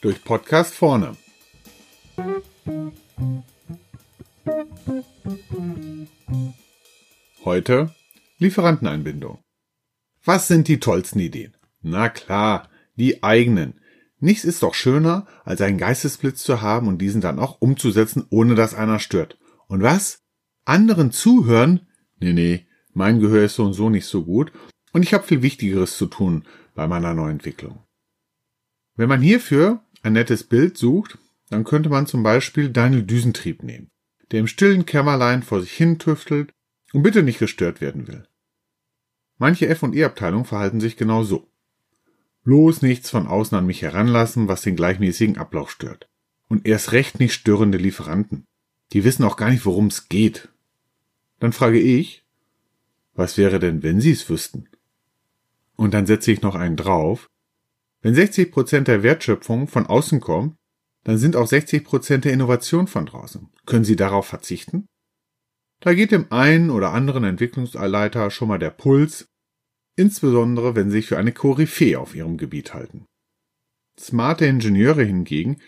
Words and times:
Durch 0.00 0.24
Podcast 0.24 0.74
vorne. 0.74 1.16
Heute 7.44 7.94
Lieferanteneinbindung. 8.38 9.38
Was 10.24 10.48
sind 10.48 10.68
die 10.68 10.80
tollsten 10.80 11.20
Ideen? 11.20 11.56
Na 11.82 12.08
klar, 12.08 12.68
die 12.96 13.22
eigenen. 13.22 13.80
Nichts 14.18 14.44
ist 14.44 14.62
doch 14.62 14.74
schöner, 14.74 15.26
als 15.44 15.60
einen 15.60 15.78
Geistesblitz 15.78 16.42
zu 16.42 16.60
haben 16.60 16.88
und 16.88 16.98
diesen 16.98 17.20
dann 17.20 17.38
auch 17.38 17.60
umzusetzen, 17.60 18.26
ohne 18.30 18.54
dass 18.54 18.74
einer 18.74 18.98
stört. 18.98 19.38
Und 19.66 19.82
was? 19.82 20.22
Anderen 20.64 21.10
zuhören? 21.10 21.88
Nee, 22.20 22.32
nee, 22.32 22.66
mein 22.92 23.20
Gehör 23.20 23.44
ist 23.44 23.56
so 23.56 23.64
und 23.64 23.72
so 23.72 23.88
nicht 23.88 24.06
so 24.06 24.24
gut 24.24 24.52
und 24.92 25.02
ich 25.02 25.14
habe 25.14 25.26
viel 25.26 25.42
Wichtigeres 25.42 25.96
zu 25.96 26.06
tun 26.06 26.44
bei 26.74 26.86
meiner 26.86 27.14
Neuentwicklung. 27.14 27.82
Wenn 28.96 29.08
man 29.08 29.20
hierfür 29.20 29.82
ein 30.02 30.12
nettes 30.12 30.44
Bild 30.44 30.76
sucht, 30.76 31.18
dann 31.48 31.64
könnte 31.64 31.88
man 31.88 32.06
zum 32.06 32.22
Beispiel 32.22 32.70
Daniel 32.70 33.02
Düsentrieb 33.02 33.62
nehmen, 33.62 33.90
der 34.30 34.40
im 34.40 34.46
stillen 34.46 34.86
Kämmerlein 34.86 35.42
vor 35.42 35.60
sich 35.60 35.72
hin 35.72 35.98
tüftelt 35.98 36.52
und 36.92 37.02
bitte 37.02 37.22
nicht 37.22 37.38
gestört 37.38 37.80
werden 37.80 38.08
will. 38.08 38.26
Manche 39.38 39.68
F&E-Abteilungen 39.68 40.44
verhalten 40.44 40.80
sich 40.80 40.96
genau 40.96 41.24
so. 41.24 41.50
Bloß 42.44 42.82
nichts 42.82 43.10
von 43.10 43.26
außen 43.26 43.56
an 43.56 43.66
mich 43.66 43.82
heranlassen, 43.82 44.48
was 44.48 44.62
den 44.62 44.76
gleichmäßigen 44.76 45.38
Ablauf 45.38 45.70
stört. 45.70 46.08
Und 46.48 46.66
erst 46.66 46.92
recht 46.92 47.20
nicht 47.20 47.34
störende 47.34 47.78
Lieferanten. 47.78 48.44
Die 48.92 49.04
wissen 49.04 49.24
auch 49.24 49.36
gar 49.36 49.50
nicht, 49.50 49.64
worum 49.66 49.86
es 49.86 50.08
geht. 50.08 50.48
Dann 51.38 51.52
frage 51.52 51.78
ich, 51.78 52.24
was 53.14 53.38
wäre 53.38 53.58
denn, 53.58 53.82
wenn 53.82 54.00
Sie 54.00 54.12
es 54.12 54.28
wüssten? 54.28 54.68
Und 55.80 55.94
dann 55.94 56.04
setze 56.04 56.30
ich 56.30 56.42
noch 56.42 56.56
einen 56.56 56.76
drauf. 56.76 57.30
Wenn 58.02 58.14
60 58.14 58.52
Prozent 58.52 58.86
der 58.86 59.02
Wertschöpfung 59.02 59.66
von 59.66 59.86
außen 59.86 60.20
kommt, 60.20 60.56
dann 61.04 61.16
sind 61.16 61.36
auch 61.36 61.46
60 61.46 61.84
Prozent 61.84 62.26
der 62.26 62.34
Innovation 62.34 62.86
von 62.86 63.06
draußen. 63.06 63.48
Können 63.64 63.84
Sie 63.84 63.96
darauf 63.96 64.26
verzichten? 64.26 64.88
Da 65.80 65.94
geht 65.94 66.12
dem 66.12 66.30
einen 66.30 66.68
oder 66.68 66.92
anderen 66.92 67.24
Entwicklungsleiter 67.24 68.30
schon 68.30 68.48
mal 68.48 68.58
der 68.58 68.68
Puls, 68.68 69.30
insbesondere 69.96 70.76
wenn 70.76 70.90
sie 70.90 70.98
sich 70.98 71.06
für 71.06 71.16
eine 71.16 71.32
Koryphäe 71.32 71.98
auf 71.98 72.14
ihrem 72.14 72.36
Gebiet 72.36 72.74
halten. 72.74 73.06
Smarte 73.98 74.44
Ingenieure 74.44 75.02
hingegen 75.02 75.62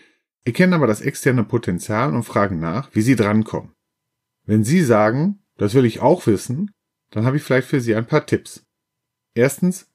erkennen 0.45 0.73
aber 0.73 0.85
das 0.85 1.01
externe 1.01 1.43
Potenzial 1.43 2.13
und 2.13 2.21
fragen 2.21 2.59
nach, 2.59 2.93
wie 2.93 3.01
sie 3.01 3.15
drankommen. 3.15 3.73
Wenn 4.45 4.63
Sie 4.63 4.83
sagen, 4.83 5.43
das 5.57 5.73
will 5.73 5.85
ich 5.85 6.01
auch 6.01 6.27
wissen, 6.27 6.69
dann 7.09 7.25
habe 7.25 7.37
ich 7.37 7.43
vielleicht 7.43 7.67
für 7.67 7.81
Sie 7.81 7.95
ein 7.95 8.05
paar 8.05 8.27
Tipps. 8.27 8.63
Erstens, 9.33 9.89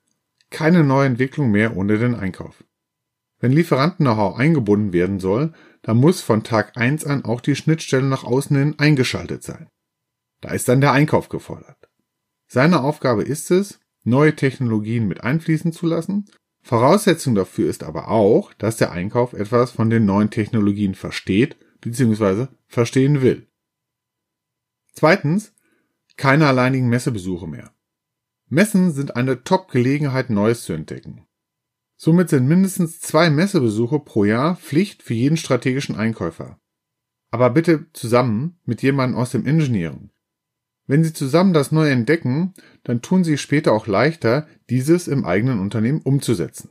keine 0.50 0.84
neue 0.84 1.06
Entwicklung 1.06 1.50
mehr 1.50 1.76
ohne 1.76 1.98
den 1.98 2.14
Einkauf. 2.14 2.64
Wenn 3.40 3.52
Lieferanten-Know-how 3.52 4.36
eingebunden 4.36 4.92
werden 4.92 5.20
soll, 5.20 5.52
dann 5.82 5.98
muss 5.98 6.20
von 6.20 6.42
Tag 6.42 6.76
1 6.76 7.04
an 7.04 7.24
auch 7.24 7.40
die 7.40 7.54
Schnittstelle 7.54 8.06
nach 8.06 8.24
außen 8.24 8.56
hin 8.56 8.74
eingeschaltet 8.78 9.42
sein. 9.42 9.68
Da 10.40 10.50
ist 10.50 10.68
dann 10.68 10.80
der 10.80 10.92
Einkauf 10.92 11.28
gefordert. 11.28 11.88
Seine 12.46 12.80
Aufgabe 12.80 13.22
ist 13.22 13.50
es, 13.50 13.80
neue 14.04 14.34
Technologien 14.34 15.06
mit 15.06 15.22
einfließen 15.22 15.72
zu 15.72 15.86
lassen. 15.86 16.26
Voraussetzung 16.62 17.34
dafür 17.34 17.68
ist 17.68 17.82
aber 17.84 18.08
auch, 18.08 18.52
dass 18.54 18.76
der 18.76 18.92
Einkauf 18.92 19.32
etwas 19.32 19.70
von 19.70 19.90
den 19.90 20.04
neuen 20.04 20.30
Technologien 20.30 20.94
versteht 20.94 21.56
bzw. 21.80 22.48
verstehen 22.66 23.22
will. 23.22 23.46
Zweitens, 24.92 25.54
keine 26.16 26.48
alleinigen 26.48 26.88
Messebesuche 26.88 27.46
mehr. 27.46 27.72
Messen 28.48 28.92
sind 28.92 29.16
eine 29.16 29.44
Top-Gelegenheit, 29.44 30.30
Neues 30.30 30.62
zu 30.62 30.72
entdecken. 30.72 31.26
Somit 31.96 32.30
sind 32.30 32.46
mindestens 32.46 33.00
zwei 33.00 33.28
Messebesuche 33.28 33.98
pro 33.98 34.24
Jahr 34.24 34.56
Pflicht 34.56 35.02
für 35.02 35.14
jeden 35.14 35.36
strategischen 35.36 35.96
Einkäufer. 35.96 36.58
Aber 37.30 37.50
bitte 37.50 37.86
zusammen 37.92 38.58
mit 38.64 38.82
jemandem 38.82 39.18
aus 39.18 39.32
dem 39.32 39.46
Engineering. 39.46 40.10
Wenn 40.86 41.04
Sie 41.04 41.12
zusammen 41.12 41.52
das 41.52 41.72
Neue 41.72 41.90
entdecken, 41.90 42.54
dann 42.84 43.02
tun 43.02 43.22
Sie 43.22 43.36
später 43.36 43.72
auch 43.72 43.86
leichter, 43.86 44.48
dieses 44.70 45.06
im 45.06 45.26
eigenen 45.26 45.60
Unternehmen 45.60 46.00
umzusetzen. 46.00 46.70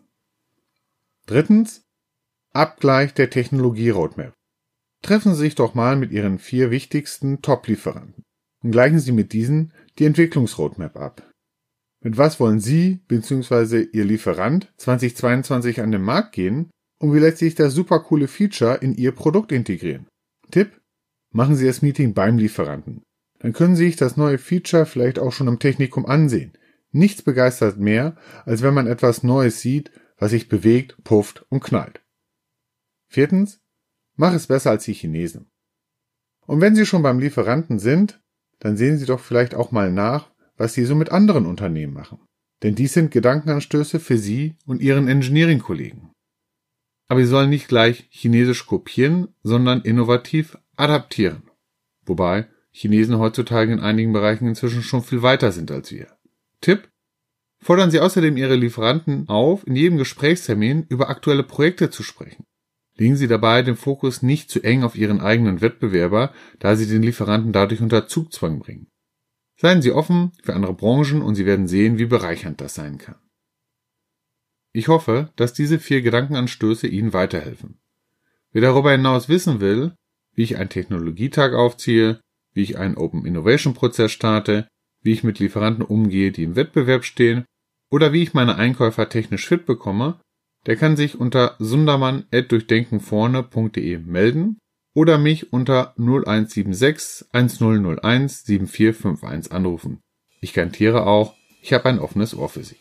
Drittens. 1.28 1.84
Abgleich 2.54 3.14
der 3.14 3.30
Technologie-Roadmap. 3.30 4.34
Treffen 5.04 5.36
Sie 5.36 5.42
sich 5.42 5.54
doch 5.54 5.76
mal 5.76 5.96
mit 5.96 6.12
Ihren 6.12 6.40
vier 6.40 6.72
wichtigsten 6.72 7.44
Top-Lieferanten 7.44 8.24
und 8.64 8.72
gleichen 8.72 9.00
Sie 9.00 9.12
mit 9.12 9.34
diesen 9.34 9.74
die 10.00 10.06
Entwicklungsroadmap 10.06 10.98
ab. 10.98 11.32
Mit 12.04 12.18
was 12.18 12.40
wollen 12.40 12.60
Sie 12.60 13.02
bzw. 13.08 13.88
Ihr 13.92 14.06
Lieferant 14.06 14.72
2022 14.78 15.82
an 15.82 15.92
den 15.92 16.02
Markt 16.02 16.34
gehen 16.34 16.70
und 17.00 17.14
wie 17.14 17.20
lässt 17.20 17.40
sich 17.40 17.56
das 17.56 17.74
super 17.74 18.00
coole 18.00 18.28
Feature 18.28 18.76
in 18.76 18.96
Ihr 18.96 19.12
Produkt 19.12 19.52
integrieren? 19.52 20.08
Tipp? 20.52 20.80
Machen 21.34 21.56
Sie 21.56 21.66
das 21.66 21.82
Meeting 21.82 22.14
beim 22.14 22.38
Lieferanten 22.38 23.02
dann 23.40 23.54
können 23.54 23.76
Sie 23.76 23.86
sich 23.86 23.96
das 23.96 24.18
neue 24.18 24.38
Feature 24.38 24.86
vielleicht 24.86 25.20
auch 25.20 25.32
schon 25.32 25.48
im 25.48 25.60
Technikum 25.60 26.06
ansehen. 26.06 26.58
Nichts 26.92 27.22
begeistert 27.22 27.78
mehr, 27.78 28.16
als 28.46 28.62
wenn 28.62 28.74
man 28.74 28.88
etwas 28.88 29.24
Neues 29.24 29.62
sieht, 29.62 29.92
was 30.18 30.32
sich 30.32 30.50
bewegt, 30.50 31.04
pufft 31.04 31.46
und 31.50 31.64
knallt. 31.64 32.02
Viertens, 33.08 33.62
mach 34.16 34.34
es 34.34 34.48
besser 34.48 34.72
als 34.72 34.86
die 34.86 34.94
Chinesen. 34.94 35.52
Und 36.46 36.62
wenn 36.62 36.76
Sie 36.76 36.86
schon 36.86 37.04
beim 37.04 37.20
Lieferanten 37.20 37.78
sind, 37.78 38.22
dann 38.60 38.78
sehen 38.78 38.98
Sie 38.98 39.06
doch 39.06 39.20
vielleicht 39.20 39.54
auch 39.54 39.72
mal 39.72 39.92
nach, 39.92 40.32
was 40.58 40.74
Sie 40.74 40.86
so 40.86 40.96
mit 40.96 41.12
anderen 41.12 41.46
Unternehmen 41.46 41.94
machen. 41.94 42.20
Denn 42.64 42.76
dies 42.76 42.94
sind 42.94 43.12
Gedankenanstöße 43.12 44.00
für 44.00 44.18
Sie 44.18 44.56
und 44.66 44.82
Ihren 44.82 45.08
Engineering-Kollegen. 45.08 46.12
Aber 47.08 47.22
Sie 47.22 47.28
sollen 47.28 47.50
nicht 47.50 47.68
gleich 47.68 48.08
chinesisch 48.10 48.66
kopieren, 48.66 49.30
sondern 49.44 49.82
innovativ 49.82 50.58
adaptieren. 50.76 51.44
Wobei, 52.06 52.48
Chinesen 52.72 53.18
heutzutage 53.18 53.74
in 53.74 53.80
einigen 53.80 54.14
Bereichen 54.14 54.48
inzwischen 54.48 54.84
schon 54.84 55.02
viel 55.02 55.24
weiter 55.24 55.52
sind 55.52 55.72
als 55.72 55.92
wir. 55.92 56.08
Tipp? 56.62 56.90
Fordern 57.60 57.90
Sie 57.90 58.00
außerdem 58.00 58.38
Ihre 58.38 58.56
Lieferanten 58.56 59.28
auf, 59.30 59.66
in 59.66 59.76
jedem 59.76 59.98
Gesprächstermin 59.98 60.86
über 60.90 61.10
aktuelle 61.10 61.44
Projekte 61.44 61.90
zu 61.90 62.04
sprechen. 62.04 62.46
Legen 62.96 63.16
Sie 63.16 63.28
dabei 63.28 63.62
den 63.62 63.76
Fokus 63.76 64.22
nicht 64.22 64.50
zu 64.50 64.62
eng 64.62 64.84
auf 64.84 64.96
Ihren 64.96 65.22
eigenen 65.22 65.62
Wettbewerber, 65.62 66.34
da 66.60 66.76
Sie 66.76 66.88
den 66.88 67.02
Lieferanten 67.02 67.52
dadurch 67.52 67.82
unter 67.82 68.08
Zugzwang 68.08 68.60
bringen. 68.60 68.88
Seien 69.60 69.82
Sie 69.82 69.92
offen 69.92 70.32
für 70.44 70.54
andere 70.54 70.74
Branchen 70.74 71.22
und 71.22 71.36
Sie 71.36 71.46
werden 71.46 71.68
sehen, 71.68 71.98
wie 71.98 72.06
bereichernd 72.06 72.62
das 72.62 72.76
sein 72.76 73.00
kann. 73.00 73.16
Ich 74.72 74.88
hoffe, 74.88 75.32
dass 75.36 75.54
diese 75.54 75.80
vier 75.80 76.04
Gedankenanstöße 76.04 76.88
Ihnen 76.88 77.14
weiterhelfen. 77.14 77.80
Wer 78.52 78.62
darüber 78.62 78.92
hinaus 78.92 79.30
wissen 79.30 79.60
will, 79.60 79.96
wie 80.34 80.44
ich 80.44 80.58
einen 80.58 80.70
Technologietag 80.70 81.54
aufziehe, 81.54 82.22
wie 82.54 82.62
ich 82.62 82.78
einen 82.78 82.96
Open 82.96 83.26
Innovation 83.26 83.74
Prozess 83.74 84.12
starte, 84.12 84.68
wie 85.02 85.14
ich 85.14 85.24
mit 85.24 85.40
Lieferanten 85.40 85.84
umgehe, 85.84 86.32
die 86.32 86.44
im 86.44 86.56
Wettbewerb 86.56 87.04
stehen 87.04 87.46
oder 87.90 88.14
wie 88.14 88.22
ich 88.22 88.36
meine 88.36 88.56
Einkäufer 88.56 89.10
technisch 89.10 89.48
fit 89.48 89.66
bekomme, 89.66 90.20
der 90.68 90.76
kann 90.76 90.96
sich 90.96 91.20
unter 91.20 91.56
sundermann.durchdenkenvorne.de 91.60 93.98
melden 94.00 94.60
oder 94.98 95.20
mich 95.20 95.54
unter 95.54 95.94
0176 96.00 97.28
1001 97.32 98.46
7451 98.46 99.52
anrufen. 99.52 100.02
Ich 100.42 100.54
garantiere 100.54 101.06
auch, 101.06 101.36
ich 101.62 101.72
habe 101.72 101.88
ein 101.88 102.00
offenes 102.00 102.34
Ohr 102.34 102.50
für 102.50 102.64
Sie. 102.64 102.78